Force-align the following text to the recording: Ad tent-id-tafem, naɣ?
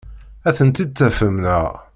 Ad 0.47 0.53
tent-id-tafem, 0.57 1.35
naɣ? 1.43 1.69